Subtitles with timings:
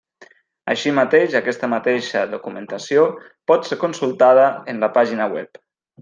[0.73, 3.03] Així mateix aquesta mateixa documentació
[3.51, 5.61] pot ser consultada en la pàgina web.